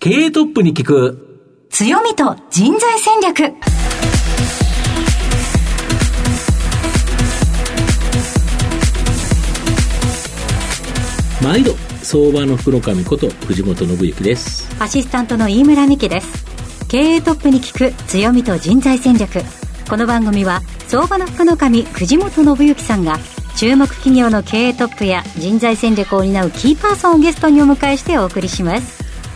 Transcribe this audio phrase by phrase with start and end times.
[0.00, 1.66] 経営トップに聞く。
[1.70, 3.52] 強みと人材戦略。
[11.42, 11.72] 毎度
[12.04, 14.68] 相場の福の神こと藤本信之です。
[14.80, 16.46] アシスタントの飯村美希です。
[16.86, 19.40] 経営トップに聞く強みと人材戦略。
[19.90, 23.18] この番組は相場の福の神藤本信之さんが
[23.56, 29.07] 注目企業の経営トップや人材戦略を担うキーパーソンをゲストにお迎えしてお送りします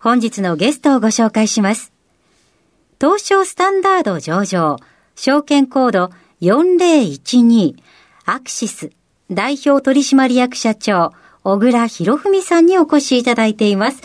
[0.00, 1.92] 本日のゲストをご紹介します。
[3.00, 4.76] 東証スタンダード上場、
[5.16, 7.74] 証券コード4012、
[8.24, 8.90] アクシス、
[9.30, 14.02] 代表取締役社長、小倉博文さんにお越しいただいています。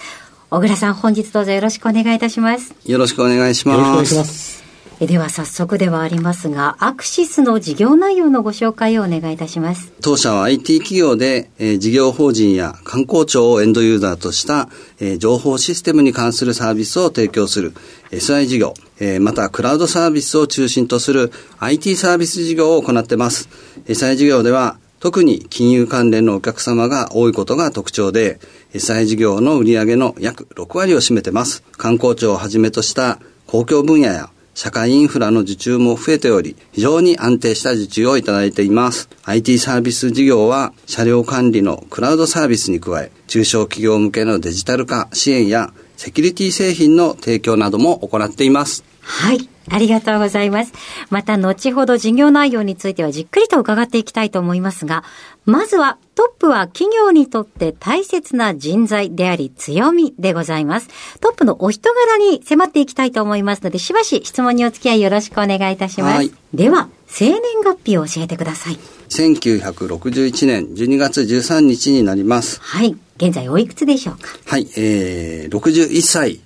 [0.50, 2.74] 小倉さん、本日どうぞよろしくお願いいたします。
[2.86, 3.78] よろしくお願いします。
[3.78, 4.63] よろしくお願いします。
[5.00, 9.92] では早速ではありますが、アクシスの事業内容のご紹介をお願いいたします。
[10.02, 14.70] 当社は IT 企業で、えー、事業法人や観光庁をエンドユーザーとした、
[15.00, 17.74] えー、情報システムに関するサービスを提供する
[18.12, 23.50] SI 事業、えー、またクラウドサービスを中心とする IT サービス事業を行ってます。
[23.88, 28.40] SI 事業では特に金融関連のお客様が多いことが特徴で、
[28.74, 31.62] SI 事業の売上の約6割を占めてます。
[31.74, 39.10] 観光庁をはじめとした公共分野や社会インフラの受注も増えており、非常に安定した受注をいただいています。
[39.24, 48.84] IT サービス事業は、車両管理のクラウドサービスに加え、中小企業向けのデジタル化支援や、セキュリティ製品の提供なども行っています。
[49.02, 49.50] はい。
[49.70, 50.74] ありがとうございます。
[51.10, 55.04] また、後ほど事業内容についてはじっくりと伺っていきたいと思いますが、
[55.46, 60.90] まずはトップは企業にとって大切な人材であり強みでございます。
[61.20, 66.16] トップのお人柄に迫っていきたいと思いますので、しばし質問にお付き合いよろしくお願いいたします。
[66.18, 68.80] はい、では、生年月日を教えてください。
[69.10, 72.60] 1961年12月13日になります。
[72.62, 72.96] はい。
[73.18, 74.30] 現在おいくつでしょうか？
[74.46, 76.40] はい、えー、61歳、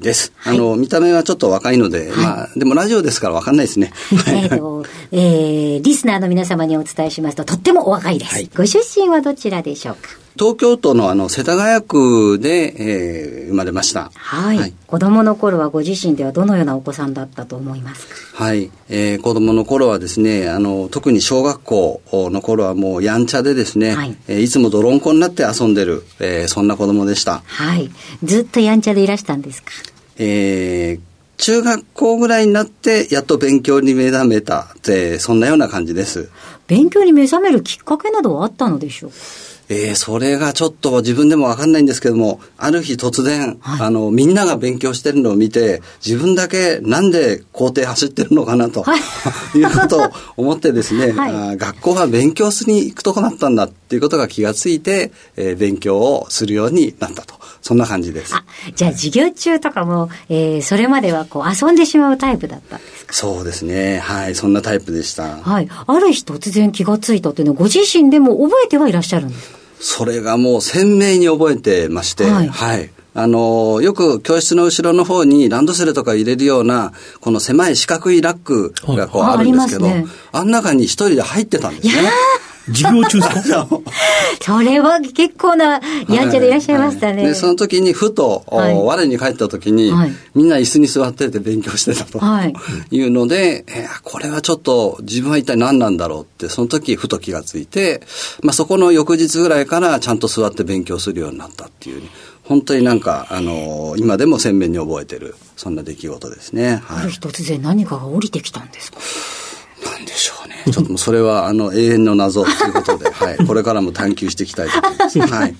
[0.00, 0.32] です。
[0.36, 3.92] はい、あの、見た目はちょっと若いので、はい、まあ、でもラジオですからわかんないですね。
[4.26, 8.34] えっと、えー、リスナーの皆様にお伝えしますと、とってもお若いです。
[8.34, 10.25] はい、ご出身はどちらでしょうか？
[10.38, 14.10] 東京都のあの世田谷区で、えー、生まれました。
[14.14, 14.58] はい。
[14.58, 18.44] はい、子供の頃はご自身ではどのようなお子さんだったと思いますか？
[18.44, 18.70] はい。
[18.88, 27.42] えー、子供の頃はですね、あの、特に小学校の頃はもうやんちゃでですね、はい、えー、いつも泥んこになって遊んでる、えー、そんな子供でした。
[27.46, 27.90] はい。
[28.22, 29.70] ずっとやんちゃでいらしたんですか？
[30.18, 31.00] えー、
[31.36, 36.30] 中学校ぐらいになってやっと勉強に目覚めたってそんなような感じです
[36.66, 39.12] 勉強に目覚めるきっかけなどはあったのでしょう
[39.68, 49.00] えー、それがちょっと自分でもわかんないんですけども、ある日突然、はい、あの、みんなが勉強してるのを見て、自分だけなんで校庭走ってるのかなと、はい、
[49.58, 57.34] いうことを思ってですね、はい、あ、学校は勉強しに行くとこだったんだっていうことが気がついて、えー、勉強をするようになったと。
[57.62, 58.32] そんな感じです。
[58.32, 58.44] あ、
[58.76, 63.12] じゃあ授業中とかも、えー、それまではこう遊んでしまうタイプだったんですか？
[63.12, 63.98] そうですね。
[63.98, 64.36] はい。
[64.36, 65.38] そんなタイプでした。
[65.38, 65.68] はい。
[65.84, 69.55] ある日突然気がついたというのはご自身でも覚えてはいらっしゃるんですか？
[69.80, 72.90] それがもう鮮明に覚えてまして、はい、はい。
[73.14, 81.94] あの、よく教室の後ろの方にランドセルとか入れるような、この狭い四角いラックがこうあるんですけど、あね、あん中に一人で入ってたんですね。
[82.66, 83.68] 授業中ですか？
[84.40, 87.12] それは結構なやんちゃでいらっしゃいましたね。
[87.14, 87.22] はい。
[87.24, 92.18] はい、で、その時にふと、はい、我に帰った時に、はい、みんな椅子に座ってて勉強してたと、
[92.90, 98.02] い、うので、えー、これはちょっと自分は一体何なんだろうって、その時ふと気がついて、
[98.42, 102.02] まあそこの翌日ぐらいからちゃんと座って勉強するようになったっていう、
[102.44, 106.82] 本当になんか、あのー、今でも鮮明に覚えてる、そんな出来事ですね。
[106.86, 108.98] はい、ある日突然何かが降りてきたんですか？
[109.90, 110.56] なんでしょうね。
[110.72, 113.46] ちょっとそれは、あの、永遠の謎ということで、 はい。
[113.46, 115.18] これからも探求していきたいと思います。
[115.20, 115.54] はい。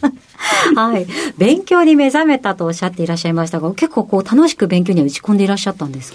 [0.75, 1.07] はい。
[1.39, 6.13] 勉強に目覚めたとおっしゃっていらっしゃいましたが、結構こう、楽しく勉強には打ち込んでいらっしゃったんです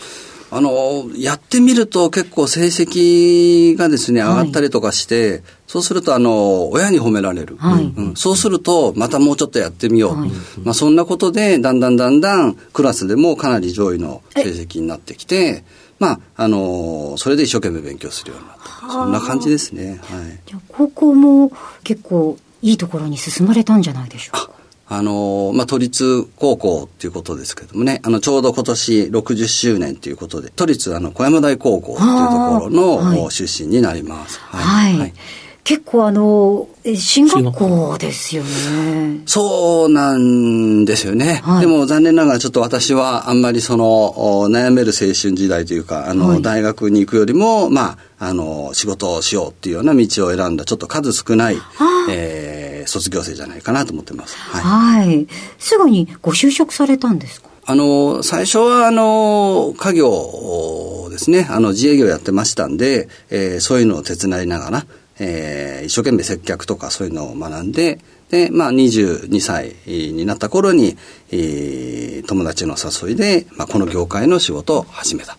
[0.54, 7.56] あの、やってみると結構成績がですね、上がったりとかして、はい、そうすると、あの、親に褒められる。
[7.58, 10.19] はいうん、そうすると、またもうちょっとやってみよう。
[10.19, 10.31] はい、
[10.62, 15.63] まあ、そんなことで、だんだんだんだん、クラスでもかなり上位の成績になってきて、
[16.01, 18.92] まあ、あのそれで一生懸命勉強するようになった。
[18.92, 20.00] そんな感じですね。
[20.01, 20.39] はい。
[20.48, 21.51] じゃ高校も
[21.83, 24.51] 結構いいところに進まれたんじゃないでしょうか。
[24.88, 34.39] あの、まあ、都立高校っていうことですけどもね、あの、ちょうど今年60周年ということで、都立あの、小山台高校っていうところの、はい、出身になります。
[34.39, 34.98] はい。
[34.98, 35.13] はい、
[35.63, 39.22] 結構あの、進学校ですよね。
[39.28, 41.42] そうなんですよね。
[41.44, 44.13] はい、でも残念ながらちょっと私はあんまりその
[44.50, 51.58] 悩める青春時代というか、あの、はい、大学に行くよりも、まあ、あの、仕事をしようっていうような道を選んだちょっと数少ない、
[52.10, 54.36] えー、卒業生じゃないかなと思ってます。
[54.36, 55.06] はい。
[55.06, 55.28] はい、
[55.60, 57.50] すぐにご就職されたんですか？
[57.63, 64.86] あの、最初は、あの、家業ですね、あの、自営業やってましたんで、えー、そういうのを手伝いながら、
[65.23, 68.00] えー、一生懸命接客とかそういうのを学んで、
[68.31, 70.97] で、まあ、22歳になった頃に、
[71.31, 75.38] えー、友達の誘いで、まあ、この業界の仕事を始めた。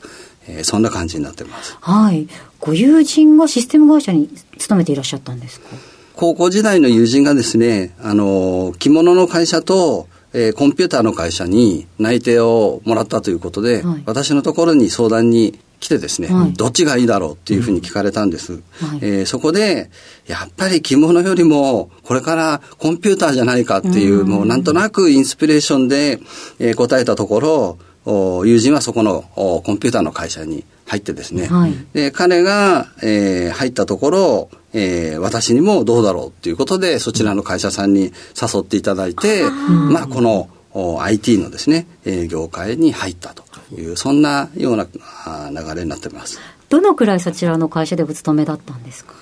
[0.49, 1.77] えー、そんな感じになってます。
[1.81, 2.27] はい。
[2.59, 5.67] ご友人がシステム会社に勤めていらっしゃったんですか？
[6.15, 18.53] 高校時代の友人がですね、あの、着物の会社と、えー、コンピューターの会社に内定をもらったということで、はい、私のところに相談に来てですね、はい、どっちがいいだろうっていうふうに聞かれたんです。
[18.53, 18.63] はい、
[19.03, 19.91] えー、そこで、
[20.29, 26.21] やっぱり着物よりも、これからコンピューターじゃないかっていう、もうなんとなくインスピレーションで、
[26.61, 39.45] えー、答えたところ、友人はそこのコンピューターの会社に入ってですね、はい、で彼が、えー、入ったところ、えー、私にもどうだろうっていうことでそちらの会社さんに誘っていただいて、
[39.91, 46.39] まあこの IT のですね、えー、業界に入ったというそんなような流れになってます。
[46.69, 49.13] どのくらいそちらの会社でお勤めだったんですか？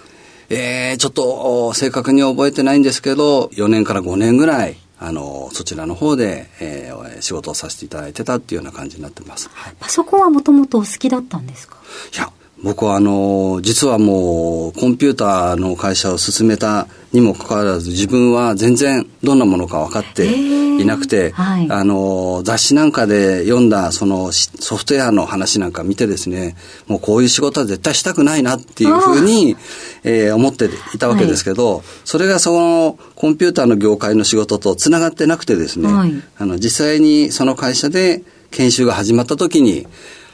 [0.49, 11.76] えー、ちょっと正確に覚えてないんですけど4年から5年ぐらいあのそちらの方で、えー、仕事をさせていただいてたっていうような感じになってます、はい、パソコンはもともとお好きだったんですか？
[12.14, 12.31] いや
[12.62, 26.54] 僕はあの実はもうコンピューターの会社を進めたにもかかわらず自分は全然どんなものか分かっていなくて、はい、あの雑誌なんかで読んだそのソフトウェアの話なんか見てですね
[26.86, 29.56] もうこういう仕事は絶対したくないなっていうふうに、
[30.04, 39.86] えー、思っていたわけですけど、はい、それがそのコンピューターの業界の仕事とつながってなくてですね、はい、あの実際にその会社で研修が始まった時に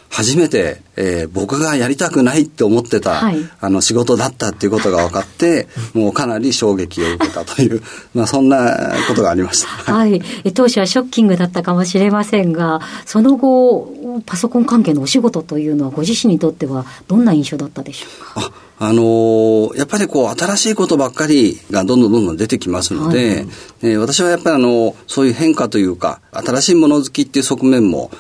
[0.08, 7.82] 初めて、えー、僕がやりたくないって思ってた、はい、あの仕事だったっていうことが分かって、 もうかなり衝撃を受けたという、
[8.14, 9.69] まあそんなことがありました。
[9.93, 10.23] はい。
[10.55, 13.93] 当初はショッキングだったかもしれませんが、その後、
[14.25, 18.06] パソコン関係のお仕事というのはご自身にとってはどんな印象だったでしょ
[18.38, 18.53] うか？
[18.79, 23.47] あのー、やっぱりこう、新しいことばっかりがどんどんどんどん出てきますので、はい、
[23.82, 28.11] えー、私はやっぱりあの、そういう変化というか、新しいもの好きっていう側面も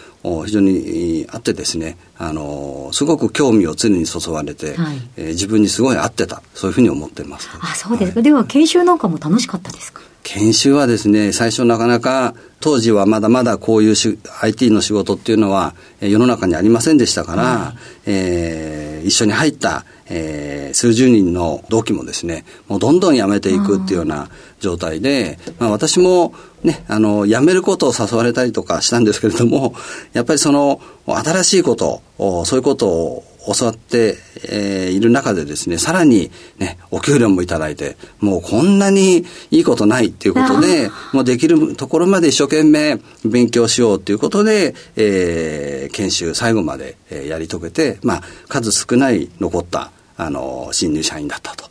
[0.44, 7.48] 非常にあってですね、あのー、すごく興味を常に注がれて、はい、えー、自分にすごい合ってた、そういうふうに思ってます。
[7.60, 8.16] あ、そうですか。
[8.16, 10.02] はい、では、研修なんかも楽しかったですか？
[10.24, 24.28] 研修はですね、最初なかなか、当時はまだまだこういうし IT の仕事っていうのは世の中にありませんでしたから、はい、えー、一緒に入ったえー、数十人の同期もですね、もうどんどん辞めていくっていうような
[24.60, 29.74] 状態で、まあ私もね、あの、辞めることを誘われたりとかしたんですけれども、
[30.12, 32.02] やっぱりその、新しいこと、
[32.44, 33.24] そういうことを
[33.54, 34.16] 教わって、
[34.48, 51.68] えー、いる中でですね、さらにね、お給料もいただいて、もうこんなにいいことないっていうことで、もうできるところまで一生懸命勉強しようということで、えー、研修最後まで、えー、やり遂げて、まあ、数少ない残ったあの新入社員だったと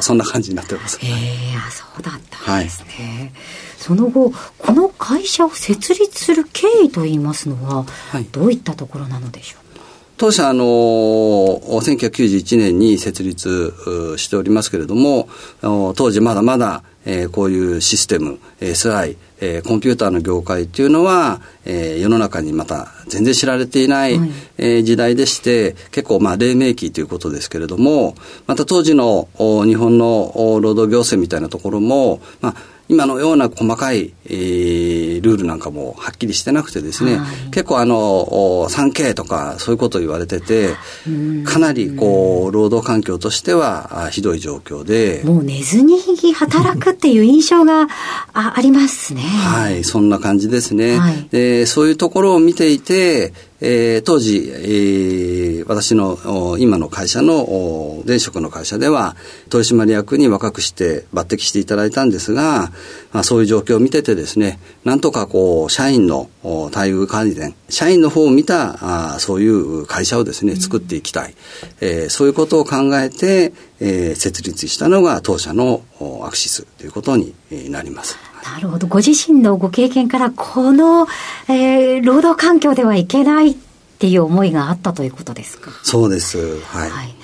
[0.00, 0.98] そんな感じになってます。
[0.98, 1.12] へえ
[1.70, 2.86] そうだったんですね。
[2.88, 3.32] はい、
[3.78, 9.66] その後この会社を設立する経緯といいますのは、はい、どういったところなのでしょう
[10.18, 13.74] 当社、あの、1991年に設立
[14.16, 15.28] しておりますけれども、
[15.60, 28.14] 当時まだまだ、えー、こういうシステム、SI、えー、コンピューターの業界っていうのは、えー、世の中にまた全然知られていない、はい、えー、時代でして結構まあ黎明期ということですけれども
[28.46, 37.96] また当時の日本の労働行政みたいなところも、まあ今のような細かい、えー、ルールなんかもはっきりしてなくてですね、はい、結構あの
[38.68, 40.74] 3K とかそういうことを言われてて
[41.44, 45.22] かなりこう労働環境としてはひどい状況で。
[45.24, 45.98] もう寝ずに
[46.34, 47.86] 働くっていう印象が
[48.32, 49.22] あありますね。
[49.22, 59.16] はいそんな感じですね、はい、でそういうところを見ていてえー、当時、えー、私の今の会社の前職の会社では
[59.48, 62.70] 取締役に若くして抜擢していただいたんですが、
[63.12, 71.34] まあ、そういう状況を見ててですねなんとかこう社員の待遇改善社員の方を見たあそういう会社をですね作っていきたい、
[71.80, 75.82] えー、そういうことを考えて、えー、設立したのが当社の
[76.24, 77.34] アクシスということに
[77.70, 78.18] なります。
[78.52, 78.86] なるほど。
[78.86, 81.06] ご自身のご経験から、この、
[81.48, 83.56] えー、労働環境ではいけない
[83.96, 85.70] っていう思いがあったということですか？
[85.82, 86.60] そうです。
[86.60, 86.90] はい。
[86.90, 87.14] はい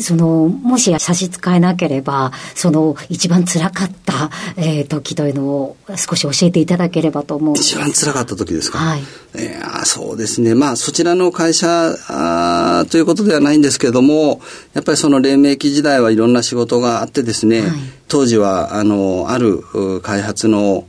[0.00, 7.54] その、もし差し支えなければ、その、一番辛かった、えー、時というのを少し教えていただければと思う。
[7.56, 8.78] 一番辛かった時ですか？
[8.78, 9.02] はい。
[9.34, 10.56] えー、そうですね。
[10.56, 14.40] まあ、そちらの会社あということではないんですけれども、
[14.72, 17.70] やっぱりその黎明期時代はいろんな仕事があってですね、はい、
[18.08, 19.62] 当時は、あの、ある
[20.02, 20.86] 開発の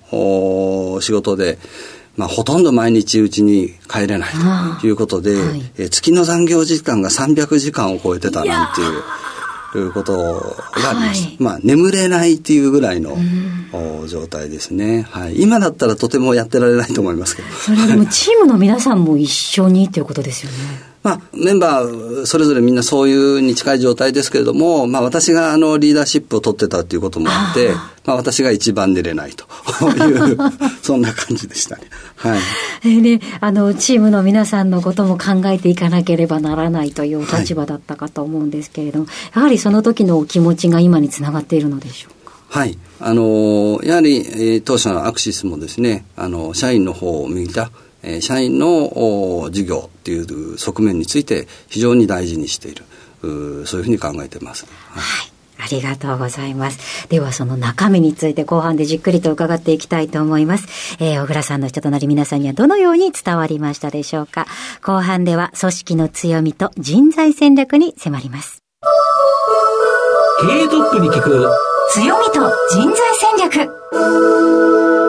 [1.01, 1.59] 仕事で、
[2.17, 4.33] まあ、ほとんど毎日うちに帰れない
[4.79, 9.03] ということで、はい、え月の残業時間が300時間を超えてたなんていう。
[9.77, 10.13] いうこと
[10.71, 11.25] があります。
[11.25, 13.17] はい、まあ、眠れないっていうぐらいの、
[14.07, 15.05] 状態ですね。
[15.09, 15.41] はい。
[15.41, 17.49] 今だったらとてもやってられないと思いますけど。
[17.49, 20.94] それでもチームの皆さんも一緒にということですよね。
[21.05, 29.45] まあ、メンバー、それぞれみんなそういうに近い状態ですけれども、まあ、私があの、リーダーシップを取ってたっていうこともあって、あまあ、私が一番寝れないと
[30.03, 30.37] いう、
[30.81, 31.83] そんな感じでしたね。
[32.15, 32.39] はい。
[32.85, 42.33] えー、ね、あの、チームの皆さんのことも考えていかなければならないという立場だったかと思うんですけれども、はい、やはりその時のお気持ちが今につながっているのでしょうか？
[42.49, 42.79] はい。
[42.99, 47.69] あの、やはり、えー、当社のアクシスもですね、あの、社員の方を見た、
[48.05, 52.85] え社員の事業っていう側面について非常に大事にしている
[53.65, 54.65] そういうふうに考えてます。
[54.91, 57.07] はい、はいありがとうございます。
[57.09, 60.97] ではその中身について後半でじっくりと伺っていきたいと思います。
[60.99, 64.47] えー、小倉さんの人となり皆さんにはどのように伝わりましたでしょうか。
[64.83, 68.59] 後半では組織の強みと人材戦略に迫ります。
[70.41, 71.49] 経営トップに聞く
[71.93, 75.04] 強みと人材戦略。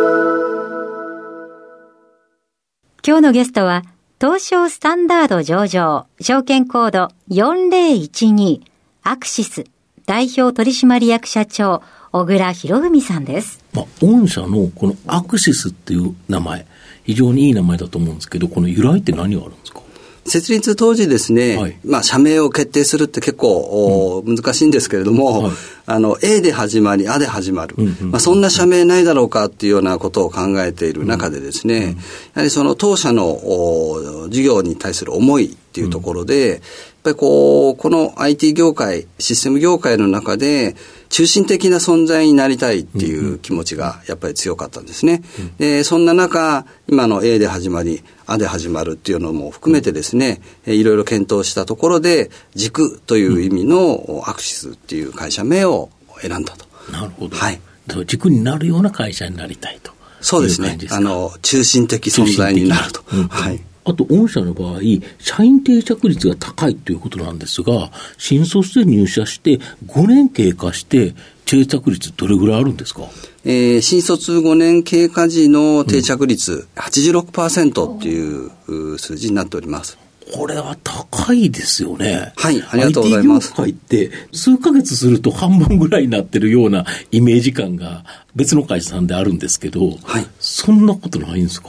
[3.06, 3.84] 今日のゲストは、
[4.20, 8.60] 東証スタンダード上場、証券コード4012、
[9.02, 9.64] アクシス、
[10.06, 11.82] 代表取締役社長、
[12.12, 13.62] 小倉博文さんです。
[13.74, 16.66] まあ、御社のこのアクシスっていう名前、
[17.04, 19.82] 非常にいい名前だと思うんですけど、この由来って何があるんですか？
[20.26, 25.52] 設立当時ですね、はい、まあ、社名を決定するって結構、うん、難しいんですけれども、はい、
[25.86, 31.82] あの、A で始まり、A で始まる、うんうん、まあ、そんな社名ないだろうかっていうようなことを考えている中でですね、うん。
[31.82, 31.94] うん、や
[32.34, 36.60] はりその当社の事業に対する思いっていうところで、やっ
[37.04, 40.74] ぱりこう、この IT 業界、システム業界の中で、
[41.08, 45.22] 中心的な存在になりたいっていう気持ちがやっぱり強かったんですね。
[45.58, 56.66] で、そんな中、今の A で始まり、あで始まるっていうのも含めてですね、いろいろ検討したところで、軸という意味のアクシスっていう会社名を選んだと。
[56.92, 57.36] なるほど。
[57.36, 57.60] はい。
[58.06, 60.76] 軸になるような会社になりたいとそうですね。
[60.90, 63.02] あの、中心的存在になると。
[63.28, 63.60] はい。
[63.88, 64.80] あと、御社の場合、
[65.18, 71.14] 社員定着率が高いということなんですが、新卒で入社して5年経過して、
[71.44, 73.02] 定着率どれぐらいあるんですか？
[73.44, 78.46] えー、新卒5年経過時の定着率86%ってい
[78.94, 79.96] う数字になっております。
[80.34, 82.32] これは高いですよね。
[82.36, 83.50] はい、ありがとうございます。
[83.50, 91.68] IT 業界って数ヶ月すると半分ぐらいになってるようなイメージ感が別の会社さんであるんですけど、はい、そんなことないんですか？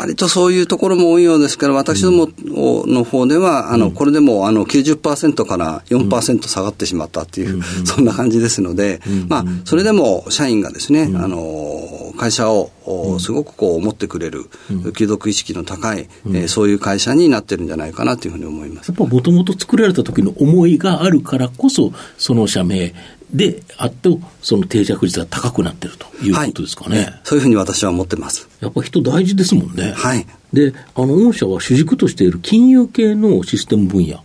[0.00, 12.70] 割とそういうところも多いようですから、私どもの方では、あの、これでもあの90%から4%下がってしまったっていう、 そんな感じですので、まあ、それでも社員がですね、あの、会社を
[13.18, 14.46] すごくこう思ってくれる、
[14.94, 18.88] 貴族意識の高い、えそういう会社になってるんじゃないかなというふうに思います。
[18.88, 22.94] やっぱもともと作られた時の思いがあるからこそ、その社名、
[23.32, 24.08] であって、
[24.42, 28.48] その定着率が高くなってるということですかね、はい、そういうふうに私は思ってます。
[28.60, 29.92] やっぱ人大事ですもんね。
[29.96, 30.26] はい。
[30.52, 34.16] で、あの、御社は主軸としている金融系のシステム分野、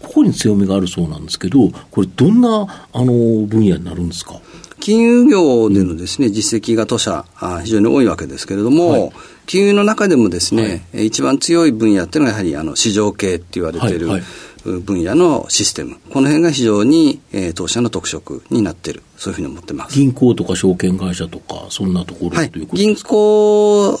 [0.00, 3.12] ここに強みがあるそうなんですけど、これ、どんなあの
[3.46, 4.40] 分野になるんですか？
[4.78, 7.24] 金融業でのですね、実績が当社、
[7.64, 9.12] 非常に多いわけですけれども、はい、
[9.46, 14.28] 金融の中でもですね、はい、一番強い分野っていうのはやはりあの市場系って言われている、はいはい
[14.64, 19.94] 分野のシステム、この辺が非常に、えー、当社の特色になっている、そういうふうに思ってます。
[19.94, 23.98] 銀行とか証券会社とか、そんなところ、はい、ということ銀行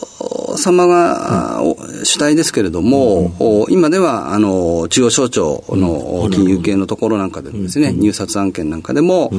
[0.56, 9.32] 様が、うん、主体ですけれども、うん、今ではあの中央省庁の金融系のところなんかでもですね、うん、入札案件なんかでも、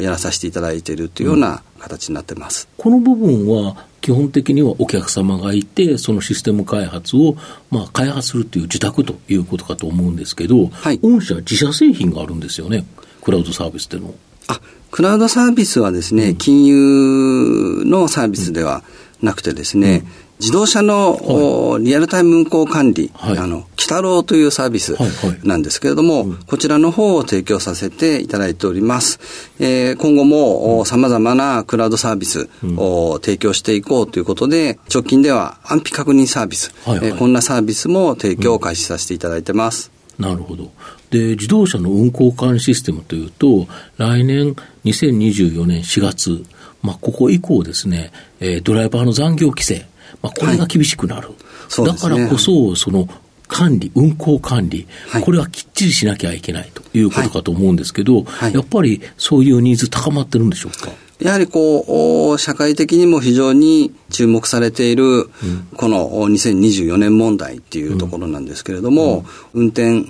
[0.00, 2.68] やらさせていただいているというような形になってます。
[2.76, 7.36] この部分は基本的にはお客様がいて、そのシステム開発を、
[7.70, 12.86] まあ、開発するという自宅ということかと思うんですけど、はい、御社自社製品があるんですよね、
[13.22, 14.14] クラウドサービスっていうの。
[14.46, 18.82] あ、クラウドサービスはですね、うん、金融のサービスでは
[19.20, 20.04] なくてですね、
[20.40, 24.96] 自動車の、はい、リアルタイム運行管理、はい、あの、キタロウというサービス
[25.44, 29.18] なんですけれども、はいはい、こちらの方を提供させていただいております。
[29.58, 39.90] えー、今後も、さま様々なクラウドサービスを提供していこうということで、直近では安否確認サービス、はいはい、えー、こんなサービスも提供を開始させていただいてます。
[40.18, 40.70] うん、なるほど。
[41.10, 43.66] で、自動車の運行管理システムというと、
[43.96, 44.54] 来年
[44.84, 46.44] 2024年4月、
[46.82, 49.86] まあ、ここ以降ですね、えー、ドライバーの残業規制、
[50.22, 51.28] まあ、これが厳しくなる。
[51.28, 53.08] はい、だからこそ、その
[53.46, 60.90] 管理、運行管理、はい、これはきっちりしなきゃいけないということかと思うんですけど、はい、やっぱりそういうニーズ高まってるんでしょうか？
[61.18, 65.28] やはりこう、社会的にも非常に注目されている、
[65.76, 70.04] この2024年問題っていうところなんですけれども、運転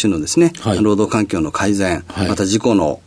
[0.00, 3.00] 手のですね、はい、労働環境の改善、はい、また事故の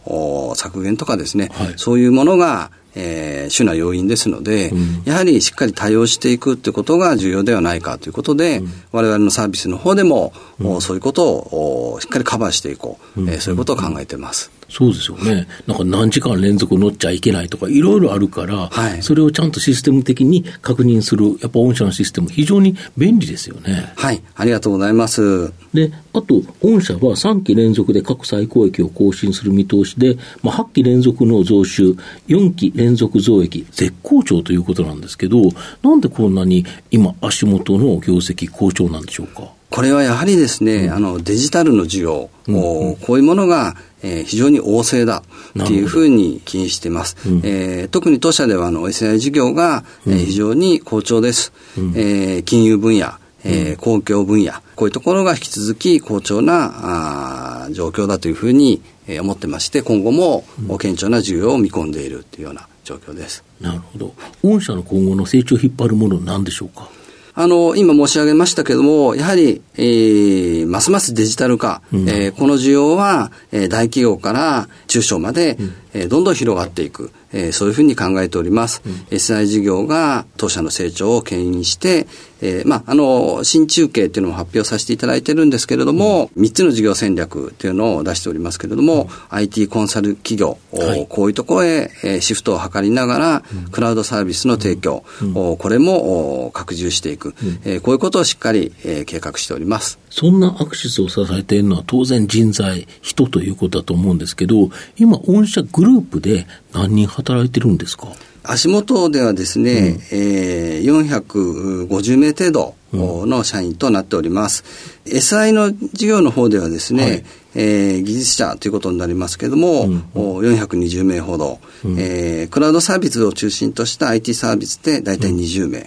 [0.55, 14.51] 削減とかですね、はい、そういうものがえー、主な要因ですので、うん、やはりしっかり対応していくということが重要ではないかということで、うん、我々のサービスの方でも、うん、そういうことをしっかりカバーしていこう、うん、えー、そういうことを考えています。
[14.73, 15.47] そうですよね。
[15.67, 23.91] なんか何時間連続乗っちゃいけないとか、いろいろあるから、はい、それをちゃんとシステム的に確認する、やっぱ御社のシステム、非常に便利ですよね。
[23.97, 25.51] はい、ありがとうございます。
[25.73, 31.97] で、あと、御社は3期連続で過去最高益を更新する見通しで、まあ、8期連続の増収、
[32.29, 35.49] 4期連続増益、絶好調ということなんですけど、
[35.83, 39.51] なんでこんなに今、足元の業績好調なんでしょうか？
[39.69, 45.24] これはやはりですね、うん、あのデジタルの需要、うん、こういうものが、えー、非常に旺盛だ
[45.63, 47.17] っていうふうに気にしています。
[47.25, 51.53] うん、えー、特に当社ではあの SI 事業が、えー、非常に好調です。
[51.77, 60.43] うん、えー、金融分野、えー、公共分野、こういうところが引き続き好調なあ状況だというふうに、えー、思ってまして、今後も
[60.79, 63.43] 顕著な需要を見込んでいるというような状況です。
[63.60, 64.13] なるほど。
[64.43, 66.89] 御社の今後の成長を引っ張るものは何でしょうか？
[67.33, 78.81] あの、今申し上げましたけども、やはり、えー、ますますデジタル化、うん、えー、この需要は、えー、大企業から中小まで、うん、えー、どんどん広がっていく、えー、そういうふうに考えております。
[78.85, 82.07] うん、SI 事業が当社の成長を牽引して、
[82.41, 100.00] えー、まあ、あの、新中継っていうのを発表させていただいてるんですけれども、うん、3つの事業戦略っていうのを出しておりますけれども、うん、IT コンサル企業、はい、こういうところへ、えー、シフトを図りながら、うん、クラウドサービスの提供、うん、これも拡充していく、えー、こういうことをしっかり、えー、計画しております。
[100.09, 108.07] そんなアクシスを支えているのは当然人材、人ということだと思うんですけど、今、御社グループで何人働いてるんですか？
[108.44, 114.64] 足元ではですね、うん、えー、450名程度の社員となっております。
[115.05, 120.00] うん、SI の事業の方ではですね、はい、えー、技術者ということになりますけれども、うん、
[120.40, 125.86] 420名ほど、うん、えー、クラウドサービスを中心とした IT サービスで大体20名、うん、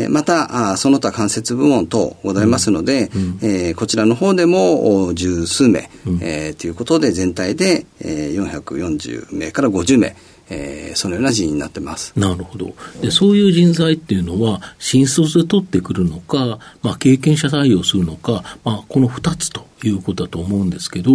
[0.00, 10.14] えー、またあその他間接部門等ございますので、うん、えー、こちらの方でも十数名、うん、えー、ということで全体で、えー、440名から50名
[10.50, 12.12] えー、そのような人員になってます。
[12.16, 12.74] なるほど。
[13.02, 21.10] で、そういう人材っていうのは、新卒で取ってくるのか、まあ、経験者採用するのか、まあ、この2つということだと思うんですけど、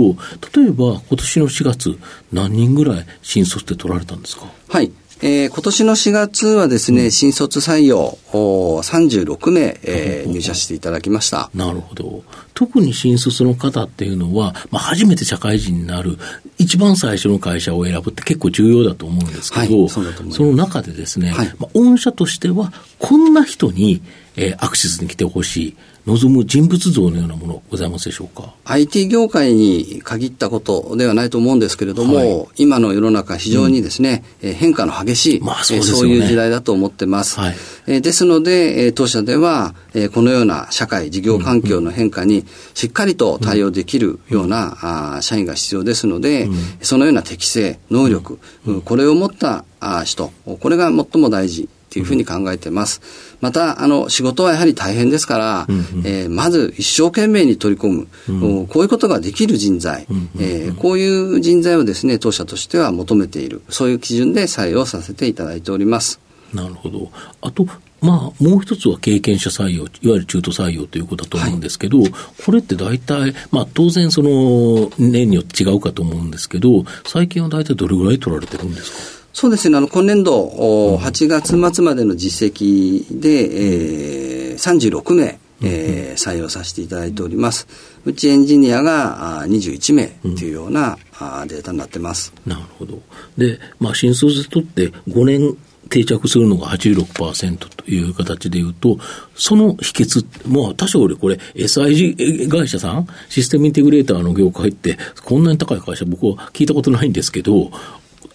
[0.56, 1.98] 例えば、今年の4月、
[2.32, 4.46] 何人ぐらい新卒で取られたんですか？
[4.70, 4.92] はい。
[5.26, 11.50] えー、今年の4月はですね、うん、新卒採用36名、えー、入社していただきました。
[11.56, 12.24] なるほど。
[12.54, 16.18] 特に新卒の方っていうのは、まあ、初めて社会人になる、
[16.58, 20.02] 一番最初の会社を選ぶって結構重要だと思うんですけど、はい、そ
[20.44, 24.02] の中でですね、はい、まあ、御社としては、こんな人に、
[24.36, 25.78] えー、アクセスに来てほしい。
[26.06, 37.40] 望む人物像のようなものございますでしょうか？IT 業界に限ったことではないと思うんですけれども、はい、今の世の中非常にですね、うん、変化の激しい、まあそうね、そういう時代だと思ってます。
[37.40, 37.56] はい、
[37.88, 53.02] えですので、当社では、えこのような社会、事業環境の変化にしっかりと対応できるような、あ社員が必要ですので、うん、そのような適性、能力、うん、これを持ったあ人、これが最も大事というふうに考えてます。
[53.40, 55.68] また、あの、仕事はやはり大変ですから、
[56.04, 58.32] えー、まず一生懸命に取り込む、う
[58.64, 60.08] ん、こういうことができる人材、
[60.40, 66.20] えー、こういう人材をですね、当社としては求めている、そういう基準で採用させていただいております。
[66.52, 67.12] なるほど。
[67.42, 67.68] あと、
[68.02, 72.14] まあ、もう一つは経験者採用、いわゆる中途採用ということだと思うんですけど、はい、
[72.46, 79.23] これって大体、まあ、当然その、年によって違うかと思うんですけど、最近は大体どれぐらい取られてるんですか？
[79.34, 87.68] そうですね、あの、今年度、うん、8月末までの実績で、えー、36名、えー、採用させていただいております。
[88.06, 90.98] うちエンジニアが21名というような、
[91.42, 92.32] うん、データになってます。
[92.46, 93.02] なるほど。
[93.38, 95.58] で、まあ、新卒で取って5年
[95.90, 98.98] 定着するのが86%という形でいうと、
[99.36, 107.72] その秘訣、まあ、多少俺これ SIG 会社さん、システムインテグレーターの業界って、こんなに高い会社僕は聞いたことないんですけど、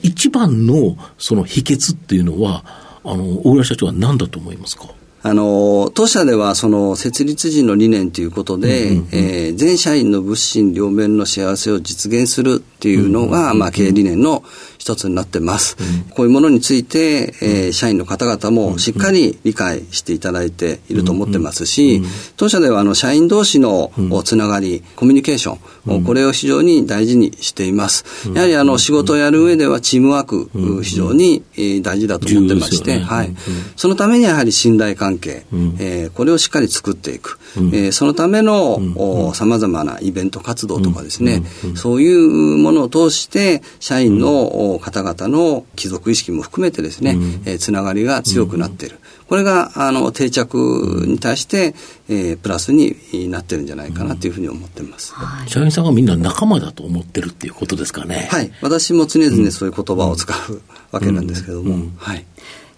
[0.03, 2.65] 一番のその秘訣っていうのは、
[3.05, 4.85] あの、大浦社長は何だと思いますか？
[5.21, 14.45] あの、当社ではその設立時の理念ということで、え全社員の物心両面の幸せを実現するっていうのが、まあ、経営理念の
[14.89, 15.77] 一つになってます。
[15.79, 22.03] うん、こういうものについて、えー、社員の方々もしっかり理解していただいていると思ってますし、
[22.37, 23.93] 当社ではあの社員同士の
[24.25, 25.59] つながり、コミュニケーショ
[25.95, 28.05] ン、これを非常に大事にしています。
[28.35, 30.51] やはりあの仕事をやる上ではチームワーク、
[30.83, 31.43] 非常に
[31.83, 33.35] 大事だと思ってまして、はい。
[33.77, 35.45] そのためにやはり信頼関係、
[35.79, 37.39] えー、これをしっかり作っていく。
[37.57, 41.43] えー、そのためのさまざまなイベント活動とかですね、
[41.75, 48.99] そういうものを通して社員の方々の貴族意識も含めてですね、うん、えー、つながりが強くなっている。
[49.29, 51.75] これがあの定着に対して、
[52.09, 52.97] えー、プラスに
[53.29, 58.29] なってるんじゃないかなというふうに思ってます、はい、社員さんがみんな仲間だと思ってるっていうことですかね。
[58.31, 60.63] はい、私も常々そういう言葉を使う
[60.93, 62.25] わけなんですけども、はい。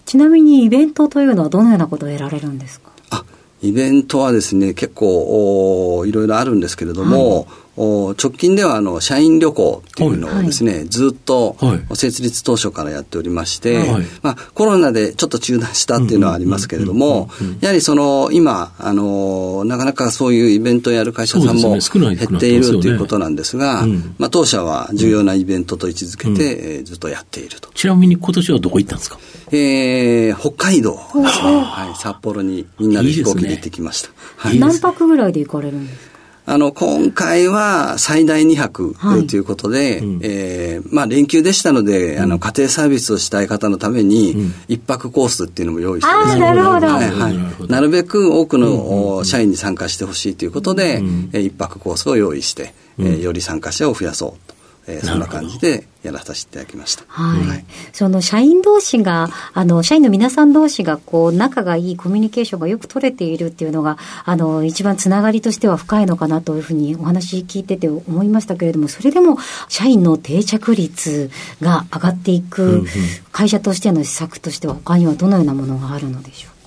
[0.05, 2.91] ちなみにイベントというのはどのようなことを得られるんですか？
[3.11, 3.23] あ
[3.61, 7.45] イベントはですね結構おいろいろあるんですけれども、はい
[7.77, 11.55] 直近ではあの社員旅行っていうのをですね、はい、ずっと
[11.95, 17.29] 設立当初からやっておりまして、はい、まあ、コロナでちょっと中断したっていうのはありますけれども、
[17.61, 23.85] やはりその今あの、なかなかそういうイベントをやる会社さんも減っているということなんですが、
[24.17, 27.69] まあ、当社は重要なイベントと位置づけて、うん、ずっとやっていると。
[27.69, 29.17] ちなみに今年はどこ行ったんですか？
[29.53, 34.09] えー、北海道ですね、はい、札幌にみんなで飛行機で行ってきました。
[34.49, 34.55] い。
[34.57, 36.10] いねはい、何泊ぐらいで行かれるんですか？
[36.45, 38.95] あの、今回は最大2泊
[39.29, 44.35] ということで、はいうん、えー、まあ連休でしたので、あの、家庭サービスをしたい方のために、
[44.67, 46.87] 1泊コースっていうのも用意してます、ね、なるほど。
[46.87, 47.67] はい、はい。
[47.67, 54.61] なるべく多くの社員に参加してほしいということで、うん、1泊コースを用意して、えー、より参加者を増やそうと。
[54.87, 57.03] えー、そんな感じでやらさせていただきました。
[57.07, 57.47] はい。
[57.47, 69.37] はい、その社員同士が、あの、社員の皆さん同士が、こう、仲がいいコミュニケーションがよく取れているっていうのが、あの、一番つながりとしては深いのかなというふうにお話聞いてて思いましたけれども、それでも、
[69.69, 71.29] 社員の定着率
[71.61, 72.85] が上がっていく、
[73.31, 76.60] 会社としての施策としては、他にはどのようなものがあるのでしょう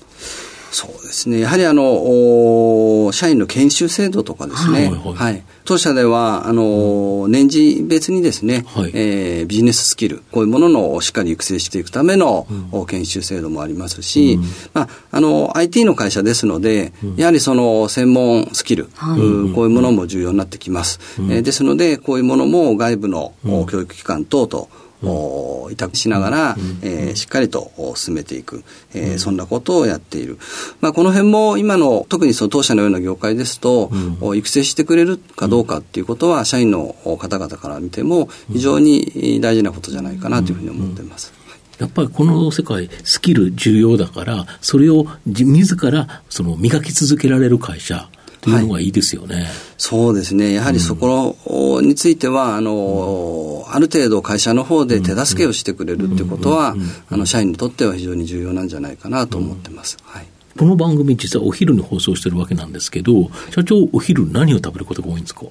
[0.75, 1.39] そうですね。
[1.39, 4.89] やはりあの、社員の研修制度とかですね。
[4.89, 5.15] はい、はい。
[5.15, 19.21] はい、当社では、あの、年次別にですね、はい、えー、ビジネススキル、こういうもののしっかり育成していくための、うん、研修制度もありますし、うん、まあ、あの、IT の会社ですので、うん、やはりその専門スキル、はい、
[19.55, 20.99] こういうものも重要になってきます。
[21.21, 23.33] うん、えー、ですので、こういうものも外部の
[23.71, 24.69] 教育機関等と、
[25.07, 28.65] を委託しながら、えー、しっかりと進めていく、
[28.95, 30.39] えー、そんなことをやっている。
[30.81, 33.91] まあ、この辺も今の、特にその当社のような業界ですと、
[34.35, 41.33] 育成してくれるかどうかっていうことは、社員の方々から見ても、非常に大事なことじゃないかなというふうに思っています。
[41.79, 48.09] やっぱりこの世界、スキル重要だから、それを自らその磨き続けられる会社
[48.45, 49.37] というのがいいですよね。
[49.37, 49.47] はい、
[49.79, 50.53] そうですね。
[50.53, 56.77] やはりそこについては、あの、ある程度会社の方で手助けをしてくれるっていうことは、
[57.09, 59.97] あの、社員にとっては非常に重要なんじゃないかなと思ってます。
[60.03, 60.27] はい。
[60.57, 65.47] この番組実はお昼に放送してるわけなんですけど、社長、お昼何を食べることが多いんですか？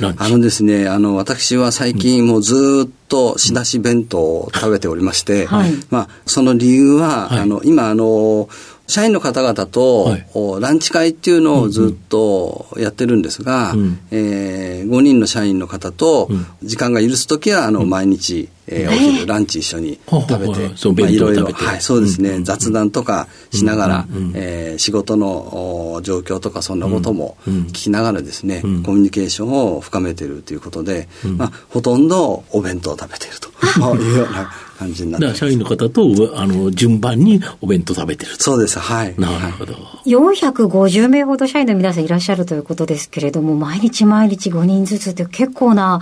[0.00, 8.48] あのですね、あの、私は最近もうずっと仕出し弁当を食べておりまして、はい、まあ、その理由は、はい、あの、今、あの、
[8.88, 10.26] 社員の方々と、はい、
[10.60, 16.28] ランチ会っていうのをずっとやってるんですが、うん、えー、5人の社員の方と、
[16.62, 33.48] 時間が許すときは、あの、毎日、えー、お昼、ランチ一緒に食べて、まあ、いろいろ、はい、そうですね、雑談とかしながら、えー、仕事の状況とかそんなことも聞きながらですね、コミュニケーションを深めているということで、まあ、ほとんどお弁当を食べていると。
[33.98, 39.14] いうような感じになって社員の方とあの順番にお弁当食べてるそうです、はい。
[39.18, 39.74] なるほど。
[40.06, 46.00] 450名ほど社員の皆さんいらっしゃるということですけれども、毎日毎日5人ずつって結構な、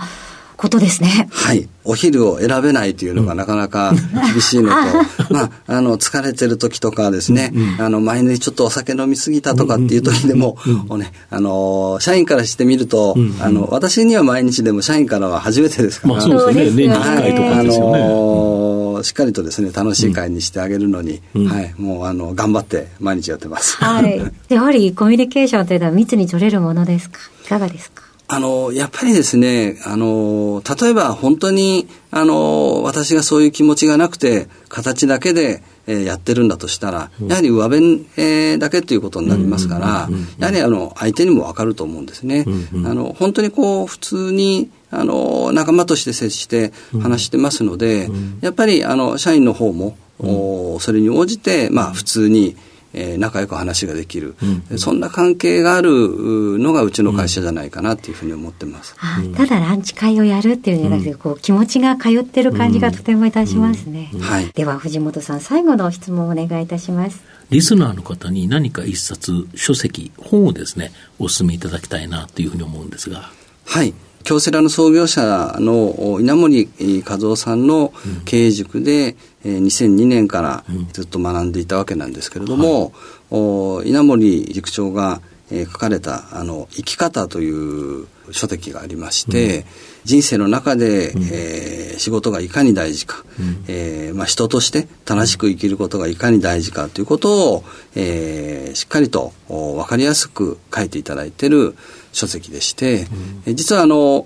[0.57, 1.29] ことですね。
[1.31, 1.69] はい。
[1.85, 3.93] お昼を選べないというのがなかなか
[4.33, 4.75] 厳しいのと、
[5.33, 10.57] まあ、あの、疲れてる時とかですね、うん、あの、毎日ちょっとお酒飲みすぎたとかっていう時でも、
[10.89, 16.15] うね、あの、社員からしてみると、あの、私には毎日でも社員からは初めてですから。
[16.15, 16.87] まあそうですね。
[16.87, 18.03] 年に1回とかですよね。
[18.03, 23.77] あのしっかりとですね、楽しい会にしてあげるのに、はい、もう、あの、頑張って毎日やってます。
[23.77, 24.19] はい。
[24.49, 27.19] やはりコミュニケーションというのは密に取れるものですか？
[27.45, 28.01] いかがですか？
[28.29, 40.09] あの、やっぱりですね、あの、例えば本当に、あの、私がそういう気持ちがなくて、形だけで、えー、やってるんだとしたら、やはり上辺、えー、だけということになりますから、
[40.39, 42.45] やはりあの相手にも分かると思うんですね。
[42.85, 48.09] あの本当にこう普通にあの仲間として接して話してますので、
[48.41, 52.55] やっぱりあの社員の方も、おそれに応じて、まあ、普通に、
[52.99, 54.35] えー、仲良く話ができる、
[54.71, 67.23] うん、そんな関係があるのがうちの会社じゃないかなっていうふうに思ってます、うん、ただランチ会をやるっていうんじゃなくて、こう気持ちが通ってる感じがとてもいたしますね、はい、では藤本さん最後の質問をお願いいたします。
[67.49, 73.31] リスナーの方に何か一冊書籍本をですねお勧めいただきたいなというふうに思うんですが。
[73.65, 73.93] はい。
[74.23, 76.69] 京セラの創業者の稲森
[77.07, 77.93] 和夫さんの
[78.25, 82.91] 経営塾で、うん、2002年からずっと学んでいたわけなんですけれども、
[83.29, 89.65] はい、稲森塾長が書かれたあの生き方という書籍がありまして、うん、
[90.03, 97.63] 人生の中で、うん、えー、仕事がいかに大事か、うん、えー、まあ、人として正しく生きることがいかに大事かということを、
[97.95, 101.75] えー、しっかりと分かりやすく書いていただいている
[102.11, 103.07] 書籍でして、
[103.45, 104.25] うん、実はあの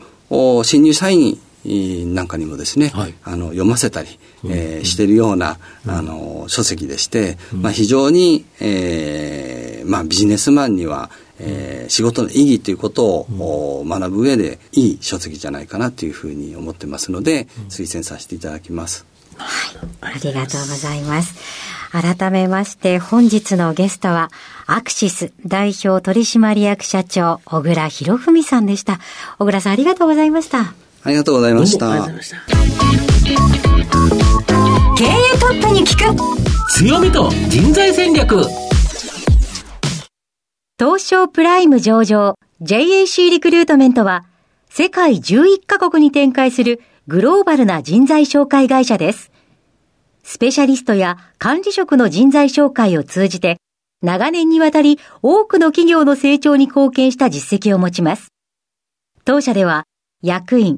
[0.64, 19.06] 新入社員なんかにもですね、はい、あの読ませたり、えー、しているような、あの書籍でして、まあ、非常に、えーまあ、ビジネスマンには、えー、仕事の意義ということを、学ぶ上でいい書籍じゃないかなというふうに思ってますので、推薦させていただきます。
[19.38, 21.36] はい、ありがとうございます。
[21.92, 24.30] 改めまして本日のゲストは、
[24.66, 29.00] アクシス代表取締役社長、小倉博文さんでした。
[29.40, 30.74] 小倉さんありがとうございました。
[31.04, 32.08] ありがとうございました。
[34.98, 35.08] 経営
[35.40, 36.16] トップに聞く
[36.72, 38.44] 強みと人材戦略
[40.78, 44.26] 東証プライム上場 JAC リクルートメントは
[44.70, 49.32] 世界11カ国に展開するグローバルな人材紹介会社です。
[50.24, 53.58] スペシャリストや管理職の人材紹介を通じて、
[54.02, 58.30] 長年にわたり多くの企業の成長に貢献した実績を持ちます。
[59.26, 59.84] 当社では、
[60.22, 60.78] 役員、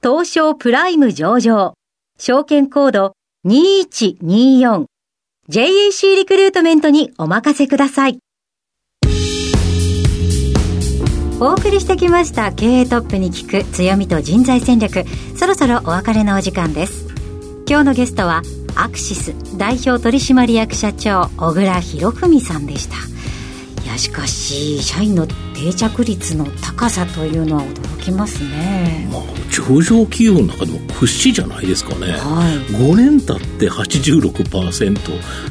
[0.00, 1.74] 東証プライム上場、
[2.20, 3.14] 証券コード
[3.46, 4.86] 2124、
[5.48, 8.18] JAC リクルートメントにお任せください。
[11.40, 15.04] お送りしてきました経営トップに聞く強みと人材戦略。
[15.36, 17.08] そろそろお別れのお時間です。
[17.68, 18.42] 今日のゲストは
[18.76, 23.17] アクシス代表取締役社長小倉博文さんでした。
[23.88, 34.94] やしかし社員の定着率の高さというのは驚きますね、まあ、上場企業の中でも屈指じゃないですかね、はい、5年経って86%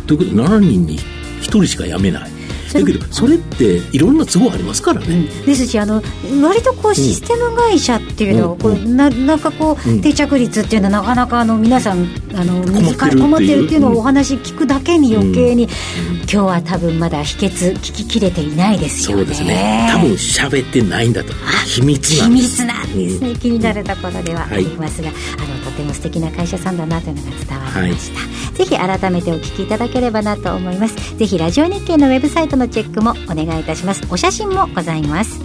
[0.06, 2.37] ということで7人に1人しか辞めない
[2.80, 6.02] だけどそれっていろんな都合ありますからね、うん、ですしあの
[6.42, 19.24] 割とこうシステム会社っていうのは、こうななんかこう、定着率っていうのはなかなかあの皆さんあの困ってる困ってるっていうのをお話聞くだけに余計に、今日は多分まだ秘訣聞ききれていないですよね。
[19.24, 19.90] そうですね。
[19.92, 21.34] 多分喋ってないんだと。
[21.66, 22.58] 秘密なんです。
[22.58, 31.18] 秘密なんですね、気になるところではありますが、はい、あのとても素敵な会社さんだなというのが伝わりました、はい、ぜひ改めてお聞きいただければなと思います。
[31.18, 34.02] ぜひラジオ日経のウェブサイトのチェックもお願いいたします。
[34.10, 35.40] お写真もございます。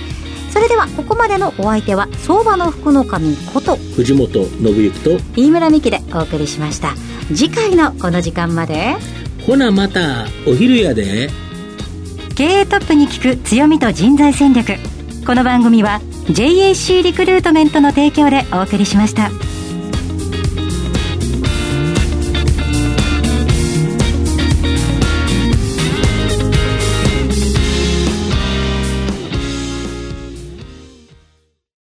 [0.50, 6.94] それではここまでのお相手は相場の福の神こと藤本信之と飯村美希でお送りしました。
[7.28, 8.96] 次回のこの時間まで
[9.46, 11.30] ほなまたお昼やで。
[12.34, 14.74] 経営トップに聞く強みと人材戦略。
[15.26, 19.30] この番組は JAC リクルートメントの提供でお送りしました。